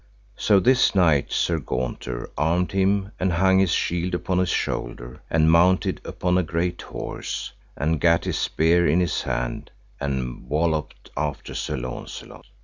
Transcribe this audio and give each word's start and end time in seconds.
So 0.35 0.59
this 0.59 0.95
knight, 0.95 1.31
Sir 1.31 1.59
Gaunter, 1.59 2.27
armed 2.35 2.71
him, 2.71 3.11
and 3.19 3.33
hung 3.33 3.59
his 3.59 3.69
shield 3.69 4.15
upon 4.15 4.39
his 4.39 4.49
shoulder, 4.49 5.21
and 5.29 5.51
mounted 5.51 6.01
upon 6.03 6.39
a 6.39 6.41
great 6.41 6.81
horse, 6.81 7.53
and 7.77 8.01
gat 8.01 8.25
his 8.25 8.39
spear 8.39 8.87
in 8.87 8.99
his 8.99 9.21
hand, 9.21 9.69
and 9.99 10.49
walloped 10.49 11.11
after 11.15 11.53
Sir 11.53 11.77
Launcelot. 11.77 12.47